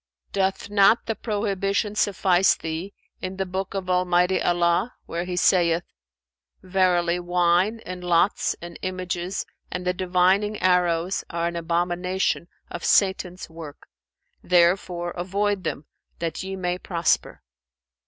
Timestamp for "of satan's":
12.71-13.47